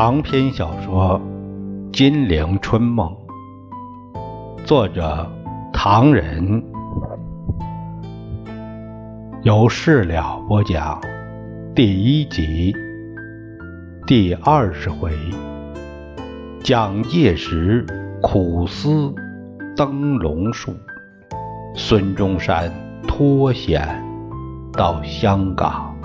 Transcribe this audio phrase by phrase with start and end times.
[0.00, 1.20] 长篇小说
[1.90, 3.12] 《金陵春梦》，
[4.64, 5.28] 作者
[5.72, 6.62] 唐人，
[9.42, 11.00] 有事了播讲，
[11.74, 12.72] 第一集
[14.06, 15.10] 第二十回，
[16.62, 17.84] 蒋介石
[18.22, 19.12] 苦思
[19.74, 20.72] 灯笼树，
[21.74, 22.72] 孙中山
[23.02, 24.00] 脱险
[24.74, 25.97] 到香港。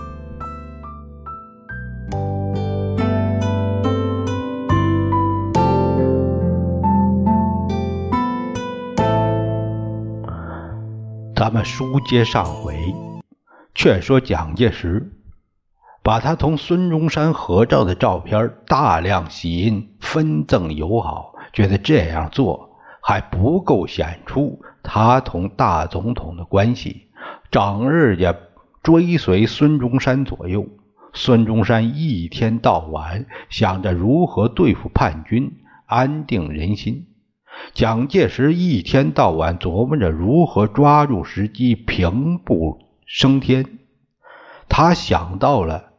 [11.44, 12.96] 咱们书接上回，
[13.76, 15.12] 却说蒋介石
[16.02, 27.08] 把他同孙中山合照的照片大量洗印，分赠友好，觉得这样做还不够显出他同大总统的关系，
[27.52, 28.34] 整日也
[28.82, 30.66] 追随孙中山左右。
[31.12, 37.08] 孙中山一天到晚想着如何对付叛军，安定人心。
[37.74, 43.80] 蒋介石一天到晚琢磨着如何抓住时机平步升天。
[44.70, 45.92] 他想到了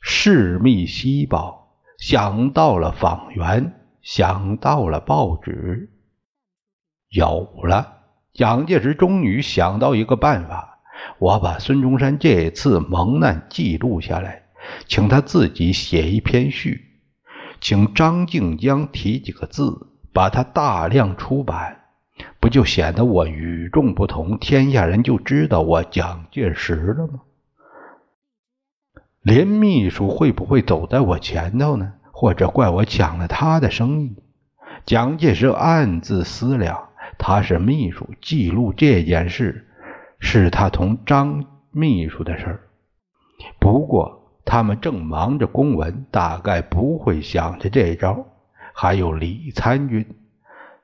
[0.00, 5.90] 事密西报，想到了访员，想到了报纸。
[7.10, 7.94] 有了，
[8.34, 10.80] 蒋介石终于想到一个办法：
[11.18, 14.44] 我把孙中山这次蒙难记录下来，
[14.86, 17.00] 请他自己写一篇序，
[17.60, 19.86] 请张静江提几个字。
[20.18, 21.76] 把它大量出版，
[22.40, 24.36] 不就显得我与众不同？
[24.40, 27.20] 天下人就知道我蒋介石了吗？
[29.22, 31.92] 林秘书会不会走在我前头呢？
[32.10, 34.16] 或者怪我抢了他的生意？
[34.84, 39.68] 蒋介石暗自思量：他是秘书，记录这件事
[40.18, 42.60] 是他同张秘书的事儿。
[43.60, 48.26] 不过他们正忙着公文，大概不会想着这招。
[48.80, 50.06] 还有李参军，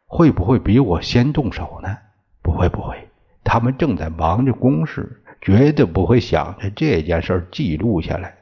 [0.05, 1.97] 会不会比我先动手呢？
[2.43, 3.09] 不会，不会，
[3.44, 8.34] 他们正在忙着公事，绝对不会想着这件事记录下来。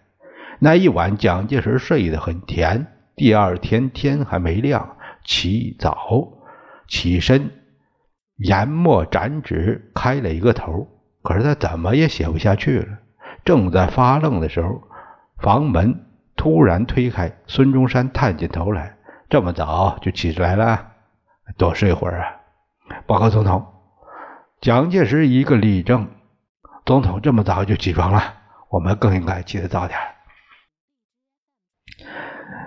[0.58, 2.86] 那一晚，蒋介石睡得很甜。
[3.14, 6.32] 第二天天还没亮，起早
[6.88, 7.50] 起身，
[8.38, 10.88] 研墨展纸，开了一个头。
[11.20, 12.86] 可是他怎么也写不下去了。
[13.44, 14.80] 正在发愣的时候，
[15.36, 18.96] 房门突然推开，孙中山探进头来。
[19.32, 20.93] 这么早就起来了，
[21.56, 22.37] 多睡会儿啊！
[23.06, 23.66] 报告总统，
[24.60, 26.06] 蒋介石一个立正。
[26.84, 28.34] 总统这么早就起床了，
[28.69, 29.98] 我们更应该起得早点。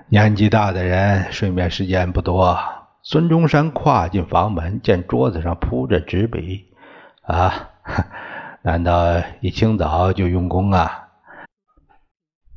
[0.10, 2.58] 年纪大的人睡眠时间不多。
[3.04, 6.74] 孙中山跨进房门，见桌子上铺着纸笔，
[7.22, 7.70] 啊，
[8.64, 11.10] 难道一清早就用功啊？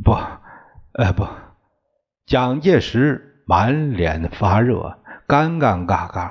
[0.02, 0.12] 不，
[0.94, 1.28] 呃，不，
[2.24, 3.26] 蒋介石。
[3.48, 6.30] 满脸发热，干干尬尬。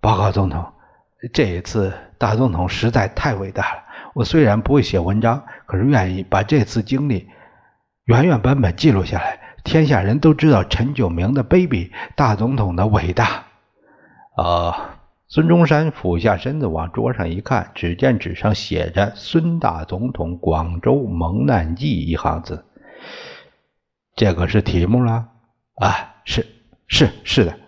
[0.00, 0.64] 报告总统，
[1.32, 3.82] 这一次大总统实在太伟大了。
[4.14, 7.28] 我虽然不会写文章，可是愿意把这次经历
[8.04, 9.40] 原原本本记录下来。
[9.64, 13.46] 天下人都知道陈炯明的卑鄙，大总统的伟大。
[14.36, 15.00] 啊！
[15.26, 22.66] 孙中山俯下身子往桌上一看，只见纸上写着“孙大总统广州蒙难记”一行字。
[24.14, 25.30] 这个是题目了。
[25.76, 26.46] 啊，是
[26.86, 27.58] 是是的，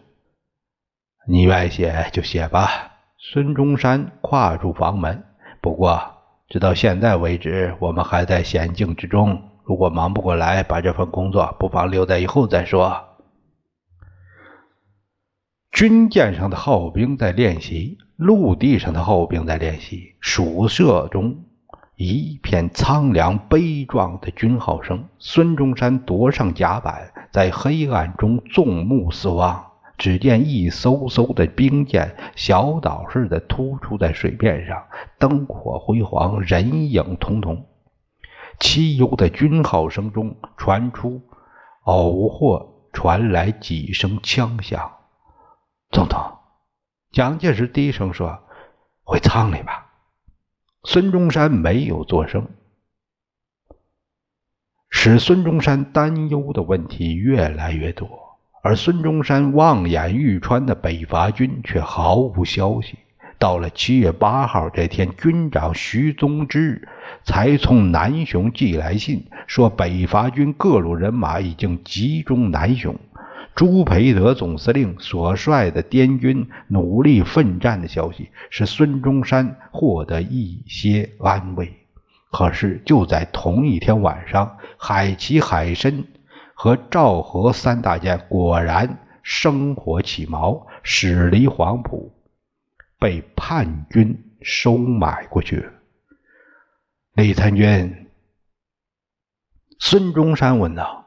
[1.27, 2.93] 你愿意写就写吧。
[3.19, 5.25] 孙中山跨出房门。
[5.61, 6.01] 不过，
[6.49, 9.51] 直到现在为止，我们还在险境之中。
[9.65, 13.03] 如果忙不过来，把这份工作不妨留在以后再说。
[15.73, 21.46] 军舰上的号兵在练习，陆地上的号兵在练习，宿舍中。
[21.97, 25.09] 一片苍凉悲壮的军号声。
[25.19, 34.85] 孙中山踱上甲板，在黑暗中纵目四望，只见一艘艘的兵舰，小岛似的突出在水面上，
[35.19, 37.67] 灯火辉煌，人影彤彤。
[38.61, 41.23] 凄幽的军号声中传出，
[41.85, 44.93] 偶或传来几声枪响。
[45.91, 46.21] 总统，
[47.11, 48.39] 蒋介石低声说
[49.03, 49.85] ：“回舱里吧。”
[50.89, 52.47] 孙中山没有作声，
[54.89, 58.09] 使孙中山担忧的问题越来越多，
[58.63, 62.97] 而孙中山望眼欲穿的北伐军却毫无消息。
[63.37, 66.87] 到了七月八号这天，军长徐宗之
[67.25, 72.95] 才从南雄寄来信，说北伐军各路人马已经集中南雄。
[73.57, 81.75] 朱培德总司令所率的滇军努力奋战的消息，使孙中山获得一些安慰。
[82.31, 86.05] 可是就在同一天晚上，海奇、海参
[86.53, 92.13] 和赵和三大舰果然生火起锚，驶离黄埔，
[92.99, 95.67] 被叛军收买过去。
[97.15, 98.07] 李参军，
[99.79, 101.06] 孙中山问道：“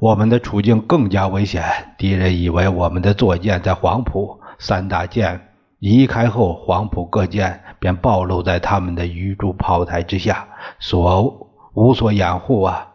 [0.00, 1.64] 我们的处境更加危险，
[1.98, 5.48] 敌人以为我们的坐舰在黄埔，三大舰
[5.80, 10.46] 移开后，黄埔各舰便暴露在他们的鱼珠炮台之下，
[10.78, 12.92] 所无所掩护啊！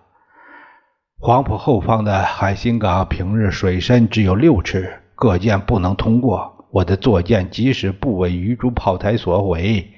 [1.19, 6.65] 黄埔后方的海心港平日水深只有六尺，各舰不能通过。
[6.71, 9.89] 我的坐舰即使不为鱼珠炮台所毁。”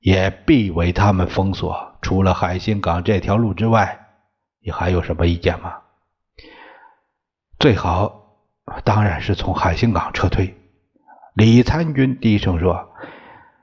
[0.00, 1.96] 也必为他们封锁。
[2.02, 3.98] 除了海心港这条路之外，
[4.62, 5.72] 你还有什么意见吗？
[7.64, 8.36] 最好
[8.84, 10.54] 当然是从海兴港撤退。
[11.32, 12.94] 李参军低声说：“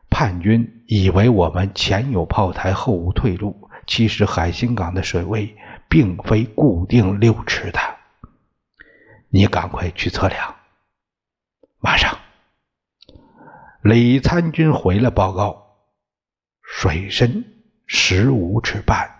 [0.10, 3.70] 叛军以为我们前有炮台，后无退路。
[3.86, 5.56] 其实海兴港的水位
[5.88, 7.80] 并非固定六尺的。
[9.30, 10.56] 你赶快去测量。”
[11.78, 12.18] 马上，
[13.84, 15.78] 李参军回了报告。
[16.64, 17.46] 水深
[17.86, 19.12] 十五尺半，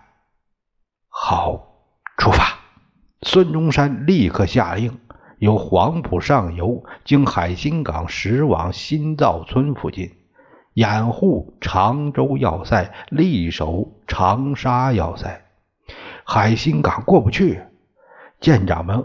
[1.08, 1.84] 好，
[2.18, 2.51] 出发！
[3.24, 4.98] 孙中山立刻下令，
[5.38, 10.10] 由黄埔上游经海心港驶往新造村附近，
[10.74, 15.44] 掩护常州要塞，力守长沙要塞。
[16.24, 17.60] 海心港过不去，
[18.40, 19.04] 舰长们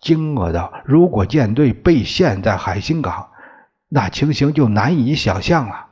[0.00, 3.30] 惊愕道：“如果舰队被陷在海心港，
[3.88, 5.86] 那情形就难以想象了。”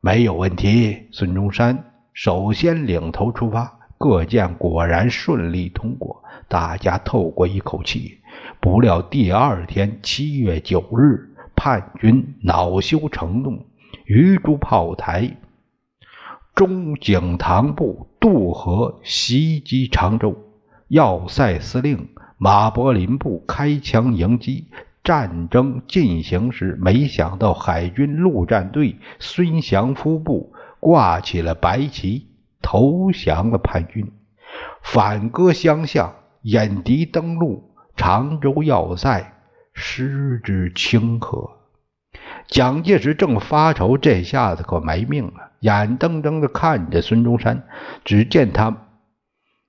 [0.00, 1.08] 没有问题。
[1.12, 8.18] 孙中山首先领头出发，各舰果然顺利通过，大家透过一口气。
[8.58, 13.64] 不料第二天七月九日，叛军恼羞成怒，
[14.04, 15.36] 鱼珠炮台、
[16.52, 20.36] 中景堂部渡河袭击常州，
[20.88, 22.08] 要塞司令
[22.38, 24.66] 马柏林部开枪迎击。
[25.04, 32.26] 战争进行时，没想到海军陆战队孙祥夫部挂起了白旗，
[32.62, 34.12] 投降了叛军，
[34.82, 39.34] 反戈相向，引敌登陆常州要塞，
[39.74, 41.50] 失之顷刻。
[42.46, 47.66] 蒋介石正发愁，这下子可没命了，眼睁睁地看着孙中山，
[48.04, 48.88] 只见他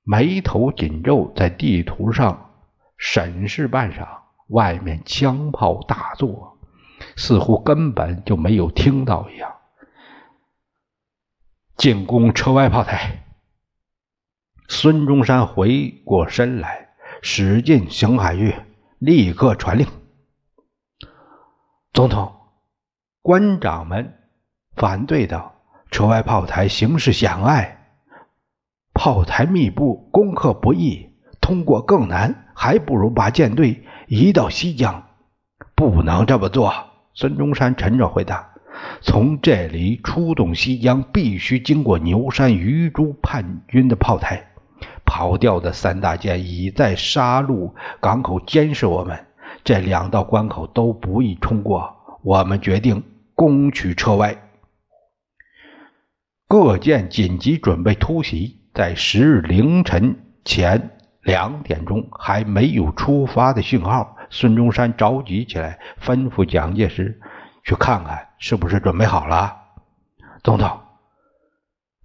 [0.03, 2.51] 眉头紧皱，在地图上
[2.97, 4.07] 审视半晌。
[4.47, 6.57] 外面枪炮大作，
[7.15, 9.51] 似乎根本就没有听到一样。
[11.75, 13.23] 进攻车外炮台。
[14.67, 16.89] 孙中山回过身来，
[17.21, 18.55] 使劲邢海玉
[18.99, 19.87] 立刻传令：
[21.93, 22.33] 总统，
[23.21, 24.19] 官长们
[24.75, 25.55] 反对道
[25.91, 27.95] ：“车外炮台形势险隘，
[28.93, 31.09] 炮台密布，攻克不易，
[31.41, 35.07] 通过更难，还不如把舰队。”移到西江，
[35.75, 36.71] 不能这么做。
[37.15, 38.52] 孙中山沉着回答
[39.01, 44.47] ：“从这里出动西江，必须经过牛山、鱼珠叛军的炮台。
[45.05, 49.25] 跑掉的三大舰已在沙鹿港口监视我们，
[49.63, 51.95] 这两道关口都不易冲过。
[52.23, 53.03] 我们决定
[53.35, 54.35] 攻取车外。
[56.47, 60.89] 各舰紧急准备突袭，在十日凌晨前。”
[61.23, 67.17] 两点钟还没有出发的讯号，孙中山着急起来，吩咐蒋介石
[67.63, 69.57] 去看看是不是准备好了。
[70.43, 70.79] 总统，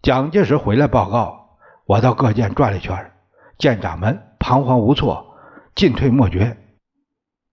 [0.02, 3.12] 蒋介石回来报告，我到各舰转了一圈，
[3.58, 5.36] 舰长们彷徨无措，
[5.74, 6.56] 进退莫决。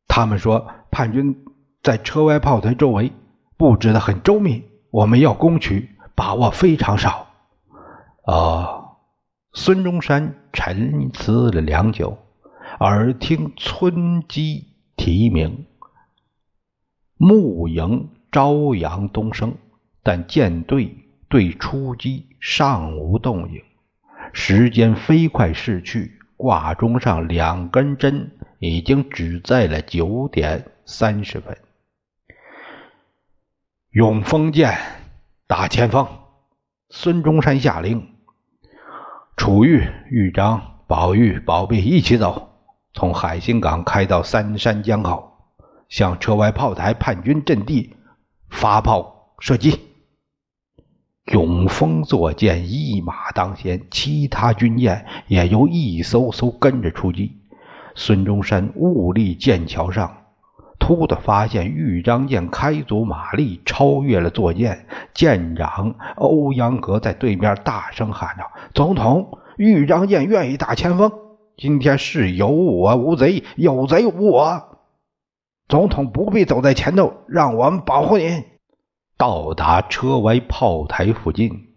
[0.07, 1.45] 他们说叛军
[1.81, 3.11] 在车外炮台周围
[3.57, 7.27] 布置的很周密，我们要攻取把握非常少。
[8.23, 8.81] 哦。
[9.57, 12.17] 孙中山沉思了良久，
[12.81, 15.65] 耳听村机啼鸣，
[17.17, 19.55] 暮营朝阳东升，
[20.03, 20.95] 但舰队
[21.29, 23.61] 对出击尚无动静。
[24.33, 31.57] 时间飞快逝去，挂钟上两根针已经指在了九点三十分。
[33.91, 34.77] 永丰舰
[35.47, 36.07] 打前方，
[36.89, 38.05] 孙中山下令。
[39.37, 42.49] 楚玉、豫章、宝玉、宝璧一起走，
[42.93, 45.34] 从海心港开到三山江口，
[45.89, 47.95] 向车外炮台叛军阵地
[48.49, 49.79] 发炮射击。
[51.31, 57.31] 永丰坐舰一马当先，其他军舰也由一艘艘跟着出击。
[57.95, 60.17] 孙中山兀立舰桥上。
[60.77, 64.85] 突的发现豫章舰开足马力，超越了坐舰。
[65.15, 71.11] 舰长欧阳格在对面大声喊道：“总统，豫章舰愿意打前锋。”
[71.57, 74.74] 今天是有我无贼，有贼无我。
[75.67, 78.43] 总统不必走在前头，让我们保护您。
[79.17, 81.69] 到达车歪炮台附近，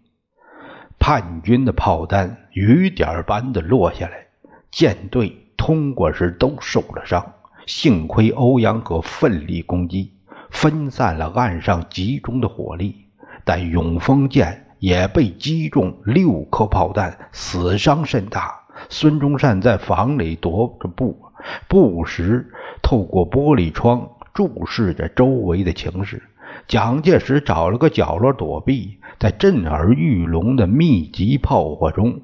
[0.99, 4.27] 叛军的炮弹雨点般的落下来，
[4.69, 7.33] 舰队通过时都受了伤。
[7.65, 10.13] 幸亏欧阳可奋力攻击，
[10.51, 12.95] 分散了岸上集中的火力，
[13.43, 18.59] 但永丰舰也被击中六颗炮弹，死伤甚大。
[18.87, 21.28] 孙中山在房里踱着步，
[21.67, 26.23] 不时透过玻璃窗注视着周围的情势。
[26.67, 32.21] 蒋介石找了个角落躲避，在震耳欲聋的密集炮火中，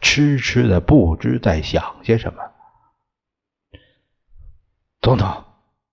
[0.00, 2.40] 痴痴的不知在想些什么。
[5.00, 5.44] 总统，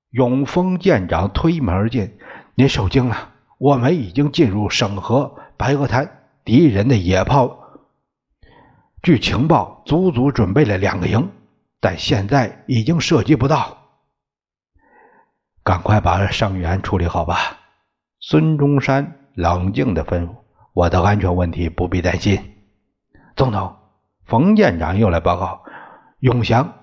[0.10, 2.18] 永丰舰长推门而进，
[2.56, 3.30] 您受惊了。
[3.60, 7.60] 我们已经进入省河白鹅滩，敌人的野炮。
[9.02, 11.30] 据情报，足足准备了两个营，
[11.80, 13.78] 但现在已经涉及不到。
[15.64, 17.38] 赶快把伤员处理好吧。
[18.20, 20.36] 孙中山冷静的吩咐
[20.74, 22.56] ：“我的安全问题不必担心。”
[23.36, 23.76] 总统，
[24.26, 25.64] 冯舰长又来报告
[26.20, 26.74] ：“永祥、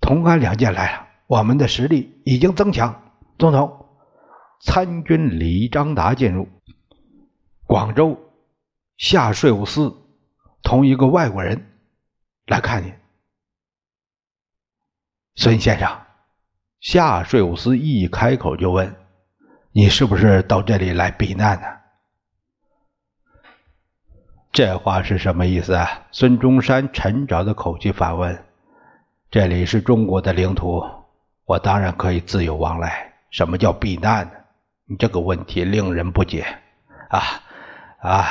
[0.00, 3.02] 同安两舰来了，我们的实力已经增强。”
[3.38, 3.86] 总统，
[4.60, 6.48] 参军李章达进入。
[7.66, 8.18] 广州
[8.96, 9.98] 下税务司。
[10.64, 11.72] 同一个外国人
[12.46, 12.94] 来看你，
[15.34, 15.88] 孙先生。
[16.80, 18.94] 夏税务司一开口就问
[19.72, 21.66] ：“你是不是到这里来避难呢？”
[24.52, 26.06] 这话是什么意思啊？
[26.10, 28.44] 孙中山沉着的口气反问
[29.30, 30.84] ：“这里是中国的领土，
[31.44, 33.12] 我当然可以自由往来。
[33.30, 34.32] 什么叫避难呢？
[34.84, 36.44] 你这个问题令人不解。”
[37.08, 37.22] 啊
[38.00, 38.26] 啊！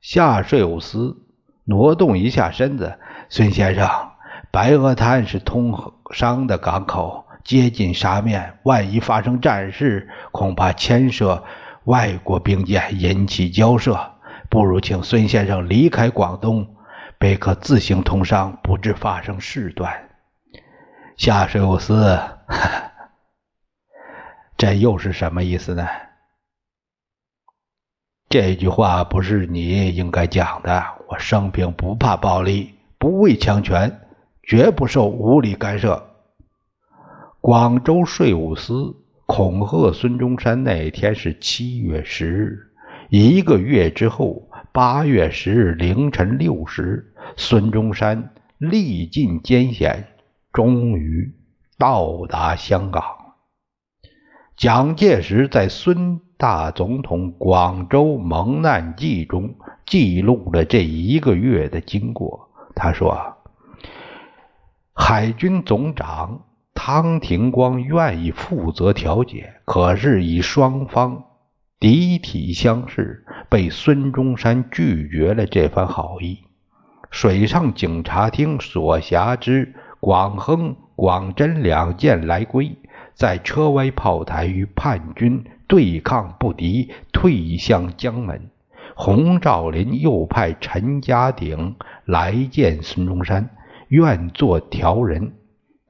[0.00, 1.22] 夏税务司。
[1.68, 2.96] 挪动一下身子，
[3.28, 4.12] 孙先生，
[4.56, 11.44] 白鹅滩是通商的港口，接近沙面，万一发生战事，恐怕牵涉
[11.84, 14.14] 外国兵舰，引起交涉。
[14.48, 16.74] 不如请孙先生离开广东，
[17.18, 20.08] 便可自行通商，不致发生事端。
[21.18, 22.18] 夏水务司，
[24.56, 25.86] 这又是什么意思呢？
[28.30, 30.82] 这句话不是你应该讲的。
[31.08, 34.00] 我生平不怕暴力，不畏强权，
[34.46, 36.02] 绝不受无理干涉。
[37.40, 38.94] 广州税务司
[39.26, 42.58] 恐吓孙中山那天是七月十日，
[43.10, 50.04] 一个月之后，八月十日凌晨六时，孙中山历尽艰险，
[50.52, 51.34] 终于
[51.76, 53.02] 到达香港。
[54.56, 59.54] 蒋介石在孙大总统广州蒙难记中。
[59.84, 62.48] 记录了这一个月的经过。
[62.74, 63.35] 他说
[64.98, 66.40] ：“海军总长
[66.74, 71.22] 汤廷光愿意负责调解，可是以双方
[71.78, 76.38] 敌体相视，被孙中山拒绝了这番好意。
[77.10, 82.76] 水上警察厅所辖之广亨、广真两舰来归，
[83.14, 88.50] 在车歪炮台与叛军对抗不敌，退向江门。”
[88.98, 91.76] 洪兆麟又派陈家鼎
[92.06, 93.50] 来见孙中山，
[93.88, 95.32] 愿做调人，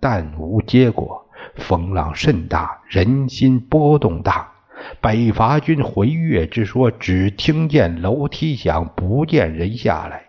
[0.00, 1.26] 但无结果。
[1.56, 4.52] 风浪甚大，人心波动大。
[5.00, 10.24] 北伐军回越之说，只听见楼梯响，不见人下来。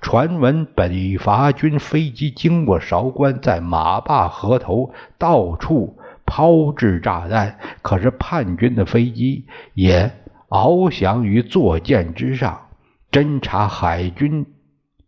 [0.00, 10.12] 传闻北伐军飞机经过韶关，在马坝河头到处抛掷炸弹，可是叛军的飞机也。
[10.48, 12.68] 翱翔于坐舰之上，
[13.10, 14.46] 侦察海军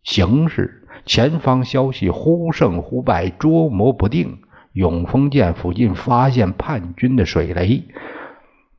[0.03, 0.78] 形势，
[1.09, 4.43] 前方消息忽胜忽败，捉摸不定。
[4.73, 7.85] 永丰舰附近发现叛军的水雷，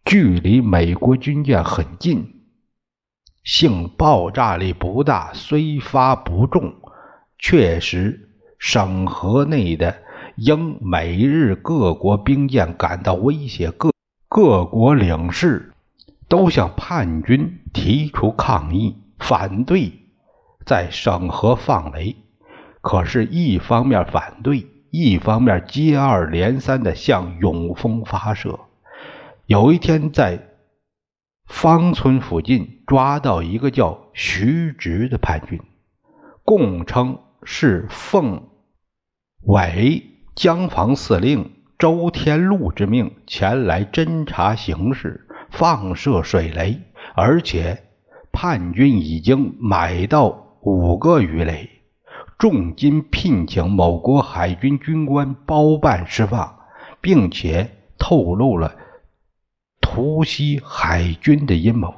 [0.04, 2.36] 距离美国军舰很近，
[3.42, 6.74] 幸爆炸力不大，虽发不中，
[7.36, 8.28] 确实
[8.60, 9.96] 省河内的
[10.36, 13.90] 英美日各国兵舰感到威胁，各
[14.28, 15.72] 各国领事。
[16.28, 19.99] 都向叛军提出抗议，反对
[20.70, 22.14] 在省河放雷。
[22.80, 28.60] 可是，一方面反对，一方面接二连三的向永丰发射。
[29.46, 30.46] 有一天，在
[31.44, 35.60] 方村附近抓到一个叫徐直的叛军，
[36.44, 38.44] 供称是奉
[39.46, 40.04] 伪
[40.36, 41.50] 江防司令
[41.80, 45.26] 周天禄之命前来侦察形势。
[45.50, 46.80] 放射水雷，
[47.16, 47.82] 而且
[48.30, 51.70] 叛军已经买到五个鱼雷，
[52.38, 56.58] 重金聘请某国海军军官包办释放，
[57.00, 58.76] 并且透露了
[59.80, 61.94] 突袭海军的阴谋。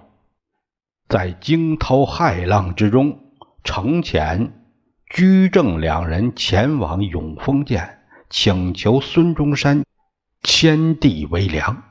[1.08, 3.18] 在惊涛骇浪之中，
[3.64, 4.52] 程潜、
[5.10, 7.98] 居正两人前往永丰舰，
[8.30, 9.84] 请求孙中山
[10.44, 11.82] 迁地为粮。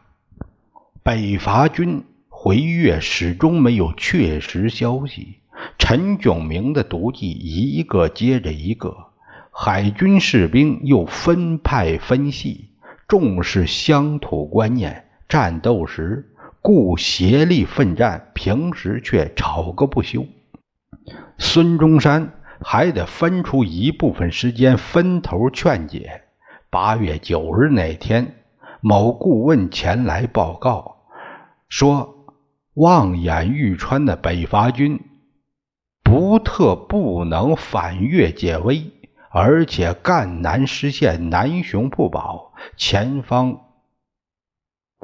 [1.04, 5.41] 北伐军回粤始终没有确实消息。
[5.84, 8.96] 陈炯明的毒计一个接着一个，
[9.52, 12.70] 海军士兵又分派分系，
[13.08, 16.28] 重视乡土观念，战斗时。
[16.62, 20.28] 故协力奋战，平时却吵个不休。
[21.40, 26.22] 孙中山还得分出一部分时间分头劝解。
[26.70, 28.36] 八月九日那天，
[28.82, 30.98] 某顾问前来报告
[31.68, 32.28] 说，
[32.76, 35.00] 望眼欲穿的北伐军
[36.12, 38.92] 不特不能反越解围，
[39.30, 43.62] 而且赣南实现南雄不保，前方。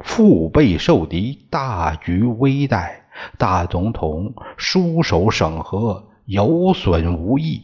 [0.04, 2.90] 腹背受敌，大局危殆。
[3.38, 7.62] 大总统书手审核，有损无益。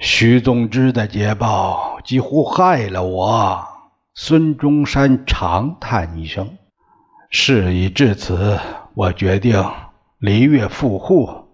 [0.00, 3.64] 徐宗之的捷报几乎害了我。
[4.16, 6.58] 孙中山长叹一声
[7.30, 8.58] ：“事已至此，
[8.94, 9.64] 我决定
[10.18, 11.45] 离越赴沪。”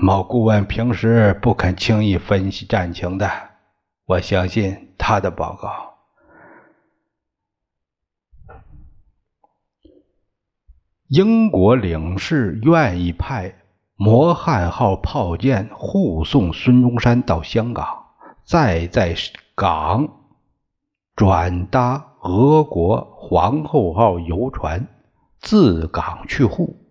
[0.00, 3.30] 某顾问平时不肯轻易分析战情的，
[4.04, 5.94] 我相信他的报告。
[11.08, 13.54] 英国领事愿意派
[13.94, 18.06] 摩汉号炮舰护送孙中山到香港，
[18.44, 19.14] 再在
[19.54, 20.08] 港
[21.14, 24.88] 转搭俄国皇后号游船
[25.38, 26.85] 自港去沪。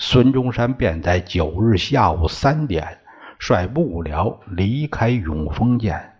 [0.00, 3.00] 孙中山便在九日下午三点
[3.40, 6.14] 率幕僚离开永丰舰。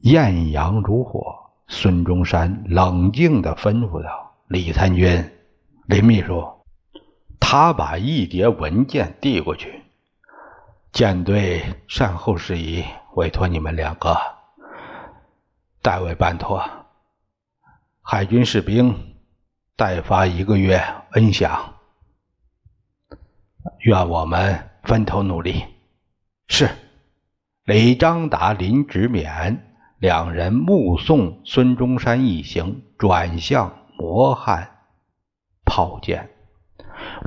[0.00, 1.36] 艳阳如火，
[1.68, 4.34] 孙中山冷静地吩咐道。
[4.48, 5.30] 李参军，
[5.86, 6.44] 林秘书，
[7.38, 9.84] 他把一叠文件递过去。
[10.90, 14.16] 舰队善后事宜委托你们两个
[15.80, 16.68] 代为办妥。
[18.02, 19.09] 海军士兵
[19.80, 20.76] 代发一个月
[21.12, 21.58] 恩饷，
[23.78, 25.64] 愿我们分头努力。
[26.48, 26.68] 是。
[27.64, 29.56] 李章达、林直勉
[29.98, 33.74] 两人目送孙中山一行转向。
[33.96, 34.70] 魔汉
[35.64, 36.28] 炮舰，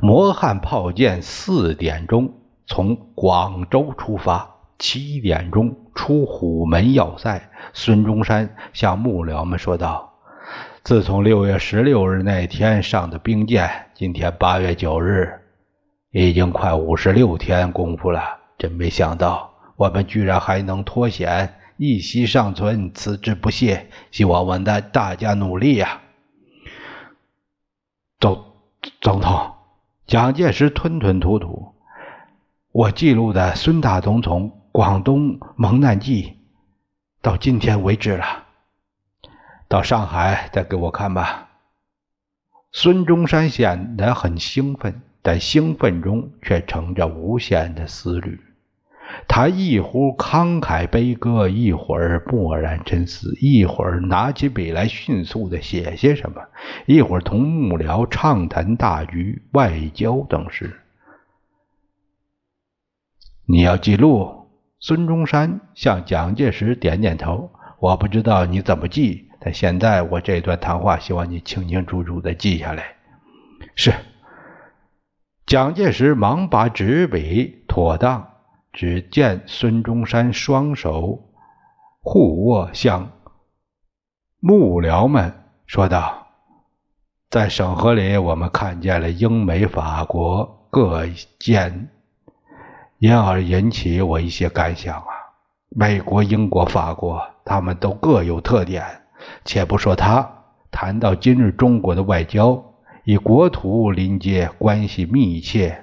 [0.00, 2.32] 魔汉炮舰四点钟
[2.66, 7.50] 从广州出发，七点钟出虎门要塞。
[7.72, 10.13] 孙中山向幕僚们说道
[10.84, 15.40] ：“自从六月十六日那天上的兵舰，今天八月九日，
[16.10, 18.20] 已经快五十六天功夫了。
[18.58, 23.88] 真没想到，我们居然还能脱险，一息尚存，此之不懈。
[24.10, 26.02] 希望我们的大家努力呀！”
[28.20, 28.44] 总
[29.00, 29.54] 总统
[30.06, 31.72] 蒋介石吞吞吐吐
[32.72, 36.34] ：“我记录的孙大总统广东蒙难记，
[37.22, 38.43] 到今天为止了。
[39.74, 41.48] 到上海再给我看吧。”
[42.70, 48.40] 孙中山显得很兴奋，但兴奋中却盛着无限的思虑。
[49.26, 56.40] 他一会儿慷慨悲歌，一会儿默然沉思，一会儿拿起笔来迅速的写些什么，
[56.86, 60.80] 一会儿同幕僚畅谈大局、外交等事。
[63.44, 64.48] 你要记录。
[64.78, 67.50] 孙中山向蒋介石点点头。
[67.80, 72.96] 我不知道你怎么记，但现在我这段谈话，希望你清清楚楚的记下来。
[73.74, 73.92] 是。
[75.44, 78.30] 蒋介石忙把纸笔妥当。
[78.72, 81.30] 只见孙中山双手
[82.00, 83.12] 互握，向
[84.40, 85.32] 幕僚们
[85.64, 86.26] 说道
[87.30, 91.06] ：“在审核里，我们看见了英美法国各
[91.38, 91.88] 舰，
[92.98, 95.06] 因而引起我一些感想啊。
[95.68, 99.03] 美国、英国、法国，他们都各有特点。
[99.44, 105.80] 且不说他，谈到今日中国的外交，以国土邻接，关系密切。”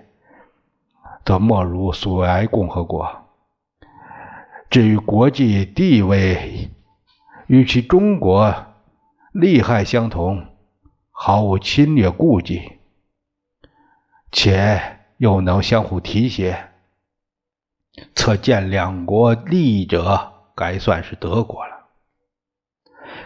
[1.23, 3.07] 则莫如苏维埃共和国。
[4.71, 6.71] 至于国际地位，
[7.45, 8.55] 与其中国
[9.31, 10.47] 利害相同，
[11.11, 12.79] 毫无侵略顾忌，
[14.31, 14.81] 且
[15.17, 16.71] 又能相互提携，
[18.15, 21.80] 测见两国利益者，该算是德国了。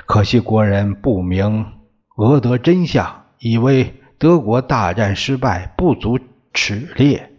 [0.05, 1.65] 可惜国人不明
[2.17, 6.19] 俄德真相，以为德国大战失败，不足
[6.53, 7.31] 齿列。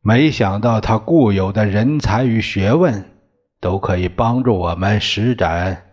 [0.00, 3.10] 没想到他固有的人才与学问，
[3.58, 5.86] 都可以帮助我们施展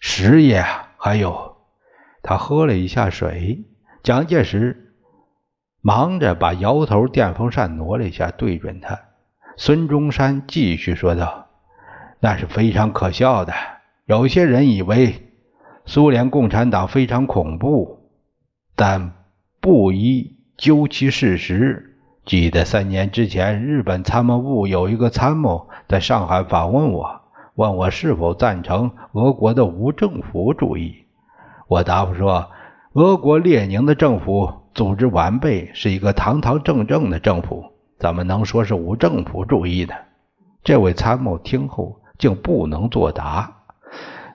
[0.00, 0.64] 实业。
[0.96, 1.56] 还有，
[2.22, 3.64] 他喝了一下水。
[4.02, 4.94] 蒋介石
[5.80, 8.98] 忙着把摇头电风扇挪了一下，对准他。
[9.56, 11.46] 孙中山继续说道
[12.18, 13.52] ：“那是非常可笑的。
[14.10, 15.30] 有些人以为
[15.86, 18.10] 苏联共产党非常恐怖，
[18.74, 19.12] 但
[19.60, 21.96] 不宜究其事实。
[22.24, 27.20] 记得三年之前，日本参谋部有一个参谋在上海访问我，
[27.54, 31.04] 问我是否赞成俄国的无政府主义。
[31.68, 32.50] 我答复说。”
[32.94, 37.64] 俄国列宁的政府组织完备，是一个堂堂正正的政府，
[38.00, 39.94] 怎么能说是无政府主义呢？
[40.64, 43.58] 这位参谋听后竟不能作答。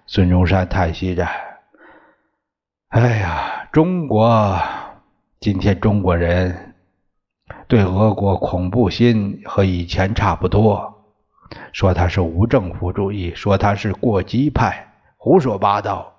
[0.07, 1.27] 孙中山叹息着
[2.89, 4.55] ：“哎呀，中国
[5.39, 6.75] 今天中国人
[7.67, 11.03] 对俄国恐怖心和以前差不多，
[11.71, 16.13] 说他是无政府主义，说他是过激派，胡说八道。”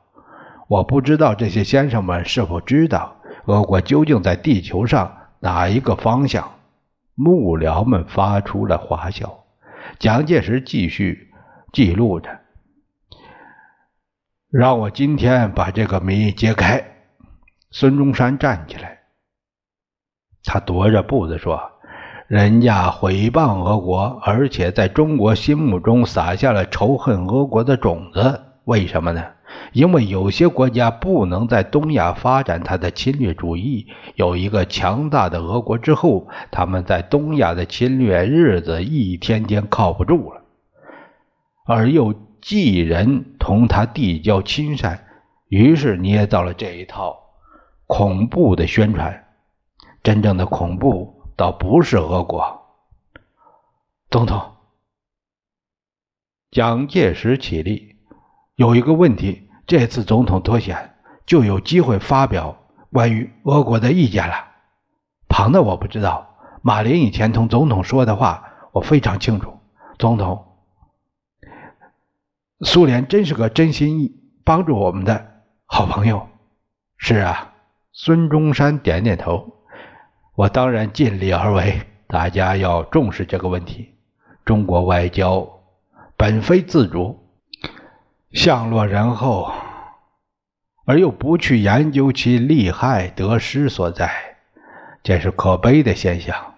[0.68, 6.50] 我不知道这些先生们是否知道俄国究竟在地球上哪一个方向？
[7.14, 9.44] 幕僚们发出了哗笑。
[10.00, 11.32] 蒋介石继续
[11.72, 12.28] 记录着
[14.58, 16.82] ：“让我今天把这个谜揭开。”
[17.70, 19.00] 孙中山站起来，
[20.44, 21.60] 他踱着步子说
[22.26, 29.22] ：“人家毁谤俄国，而且在中国心目中撒下了仇恨俄国的种子，为什么呢？”
[29.72, 40.42] 因为有些国家不能在东亚发展他的侵略主义，有一个强大的俄国之后，他们在东亚的侵略日子一天天靠不住了，
[41.66, 42.14] 而又
[42.46, 45.04] 忌人同他递交亲善，
[45.48, 47.18] 于是捏造了这一套
[47.88, 49.26] 恐怖的宣传。
[50.04, 52.62] 真正的恐怖倒不是俄国。
[54.10, 54.52] 总统，
[56.52, 57.96] 蒋介石起立。
[58.54, 60.94] 有一个问题，这次总统脱险，
[61.26, 62.56] 就有机会发表
[62.92, 64.52] 关于俄国的意见了。
[65.28, 69.58] 旁的我不知道，马林以前同总统说的话，我非常清楚。
[69.98, 70.55] 总统，
[72.60, 76.28] 苏联真是个真心意帮助我们的好朋友。
[76.96, 77.52] 是啊，
[77.92, 79.52] 孙中山点点头。
[80.34, 81.80] 我当然尽力而为。
[82.08, 83.94] 大家要重视这个问题。
[84.44, 85.48] 中国外交
[86.16, 87.18] 本非自主。
[88.32, 89.50] 相落人后，
[90.84, 94.36] 而又不去研究其利害得失所在，
[95.02, 96.54] 这是可悲的现象。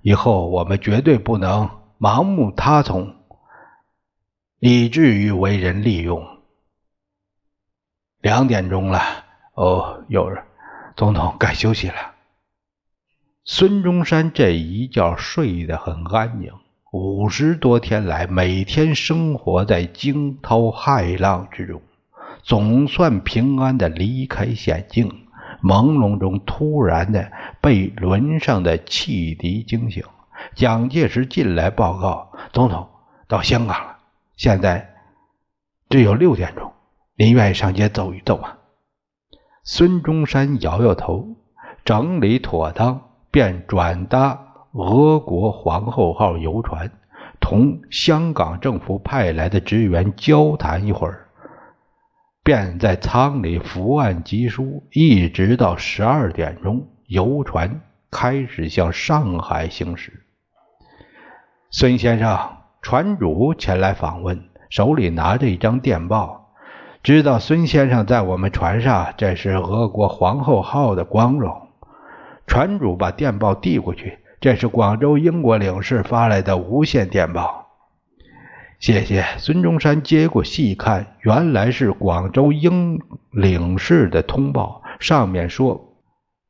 [0.00, 3.16] 以后我们绝对不能盲目他从，
[4.62, 6.22] 以至于为人利用。
[8.20, 9.00] 两点钟了，
[9.54, 10.44] 哦，有人，
[10.96, 11.94] 总统该休息了。
[13.42, 16.52] 孙中山这一觉睡得很安宁。
[16.92, 21.80] 五十多天来，每天生活在惊涛骇浪之中，
[22.42, 25.26] 总算平安的离开险境。
[25.62, 30.04] 朦胧中，突然的被轮上的汽笛惊醒。
[30.54, 32.86] 蒋介石进来报告：“总统
[33.26, 33.98] 到香港了，
[34.40, 34.94] 现在
[35.90, 36.72] 只有六点钟，
[37.14, 38.56] 您愿意上街走一走吗？”
[39.64, 41.36] 孙中山摇摇头，
[41.84, 44.46] 整理妥当，便转达。
[44.72, 46.90] 俄国皇后号游船
[47.38, 51.28] 同香港政府派来的职员交谈一会儿，
[52.42, 60.24] 便在舱里伏案疾书，一直到十二点钟，游船开始向上海行驶。
[61.70, 66.52] 孙先生，船主前来访问，手里拿着一张电报，
[67.02, 71.68] 知道孙先生在我们船上，这是俄国皇后号的光荣。
[72.46, 74.18] 船主把电报递过去。
[74.40, 77.66] 这是广州英国领事发来的无线电报，
[78.78, 79.22] 谢谢。
[79.36, 82.98] 孙中山接过细看，原来是广州英
[83.30, 85.78] 领事的通报，上面说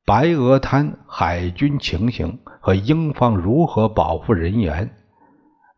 [0.07, 4.89] 白鹅滩海军情形和英方如何保护人员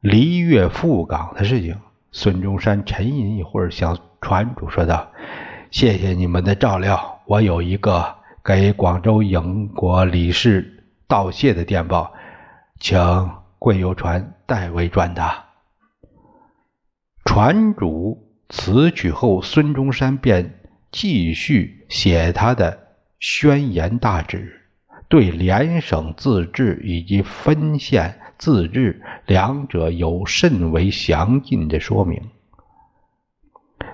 [0.02, 1.76] 离粤赴港的事情。
[2.10, 5.10] 孙中山沉吟一会儿，向船主说道
[5.70, 12.12] ：“谢谢你们的照料，我有一个给广州英国理事。”道谢的电报，
[12.80, 12.98] 请
[13.58, 15.44] 贵游船代为转达。
[17.24, 20.58] 船主辞去后，孙中山便
[20.90, 22.88] 继续写他的
[23.20, 24.62] 宣言大旨，
[25.08, 32.30] 对联省自治以及分县自治两者有甚为详尽的说明。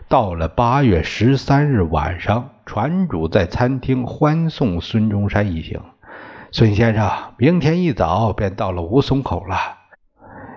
[0.09, 5.83] 到了八月十三日晚上，船主在餐厅欢送孙中山一行。
[6.51, 9.77] 孙先生，明天一早便到了吴淞口了。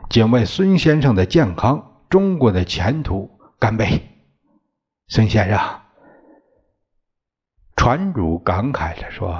[0.10, 4.04] 仅为孙先生的健康、中国的前途，干杯！
[5.10, 5.60] 孙先生，
[7.75, 9.38] 船主感慨着说：“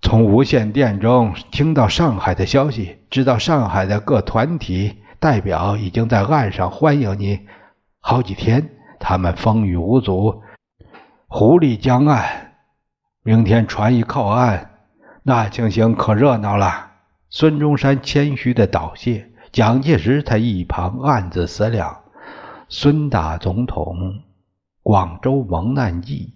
[0.00, 7.40] 从无线电中听到上海的消息，知道上海的各团体代表已经在岸上欢迎你
[8.00, 10.42] 好几天，他们风雨无阻，
[11.26, 12.54] 狐狸江岸。
[13.22, 14.70] 明天船一靠岸。”
[15.24, 16.92] 那情形可热闹了。
[17.28, 22.04] 孙中山谦虚的道谢，蒋介石在一旁暗自思量：
[22.70, 23.96] 孙大总统
[24.82, 26.34] 《广州蒙难记》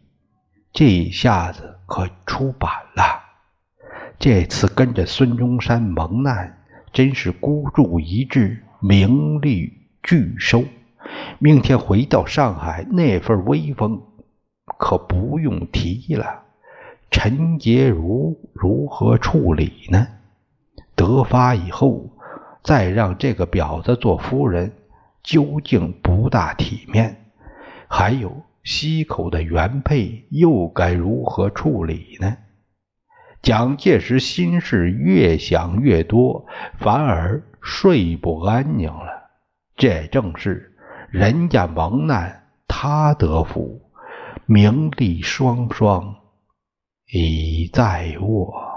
[0.75, 3.22] 这一下子可出版了。
[4.23, 6.57] 这次跟着孙中山蒙难，
[6.93, 10.63] 真是孤注一掷，名利俱收。
[11.41, 14.01] 明天回到上海，那份威风
[14.79, 16.45] 可不用提了。
[17.11, 20.07] 陈洁如如何处理呢？
[20.95, 22.09] 得发以后，
[22.63, 24.71] 再让这个婊子做夫人，
[25.25, 27.25] 究竟不大体面。
[27.89, 32.37] 还有西口的原配，又该如何处理呢？
[33.43, 36.47] 蒋介石心事越想越多，
[36.79, 39.31] 反而睡不安宁了。
[39.77, 40.77] 这正是
[41.11, 43.83] 人家蒙难，他得福，
[44.47, 46.15] 名利双双。
[47.15, 48.72] 已在握。